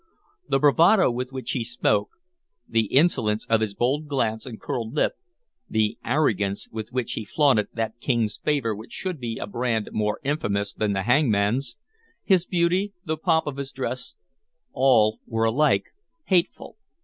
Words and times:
The 0.49 0.57
bravado 0.57 1.11
with 1.11 1.31
which 1.31 1.51
he 1.51 1.63
spoke, 1.63 2.09
the 2.67 2.85
insolence 2.87 3.45
of 3.47 3.61
his 3.61 3.75
bold 3.75 4.07
glance 4.07 4.47
and 4.47 4.59
curled 4.59 4.95
lip, 4.95 5.13
the 5.69 5.99
arrogance 6.03 6.67
with 6.71 6.89
which 6.91 7.13
he 7.13 7.23
flaunted 7.23 7.67
that 7.73 7.99
King's 7.99 8.35
favor 8.37 8.75
which 8.75 8.91
should 8.91 9.19
be 9.19 9.37
a 9.37 9.45
brand 9.45 9.89
more 9.91 10.19
infamous 10.23 10.73
than 10.73 10.93
the 10.93 11.03
hangman's, 11.03 11.77
his 12.23 12.47
beauty, 12.47 12.93
the 13.05 13.15
pomp 13.15 13.45
of 13.45 13.57
his 13.57 13.71
dress, 13.71 14.15
all 14.73 15.19
were 15.27 15.43
alike 15.45 15.93
hateful. 16.25 16.77